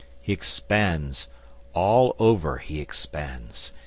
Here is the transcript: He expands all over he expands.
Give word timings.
He 0.19 0.33
expands 0.33 1.27
all 1.75 2.15
over 2.17 2.57
he 2.57 2.81
expands. 2.81 3.71